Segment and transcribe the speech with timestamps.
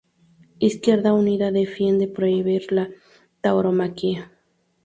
[0.57, 2.89] Izquierda Unida defiende prohibir la
[3.41, 4.31] tauromaquia.